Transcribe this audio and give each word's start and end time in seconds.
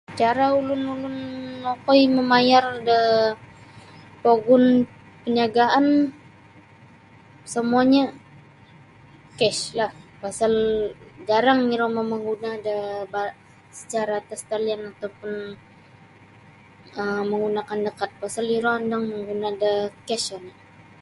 Cara 0.19 0.45
ulun-ulun 0.59 1.15
okoi 1.73 2.03
mamayar 2.15 2.65
da 2.89 2.97
pogun 4.23 4.63
peniagaan 5.23 5.85
semuanya 7.53 8.03
cash 9.39 9.61
lah 9.77 9.91
pasal 10.21 10.53
jarang 11.29 11.61
iro 11.75 11.87
mamaguna 11.97 12.51
da 12.67 12.75
ba 13.13 13.21
secara 13.79 14.13
atas 14.21 14.41
talian 14.49 14.81
atau 14.91 15.09
pun 15.19 15.31
um 17.01 17.21
menggunakan 17.31 17.79
da 17.85 17.91
kat 17.99 18.11
pasal 18.21 18.45
iro 18.57 18.69
ondong 18.79 19.05
mangguna 19.11 19.49
da 19.63 19.71
cash 20.07 20.27
oni. 20.37 20.51